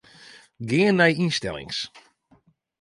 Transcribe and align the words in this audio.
Gean 0.69 0.95
nei 0.97 1.13
ynstellings. 1.23 1.79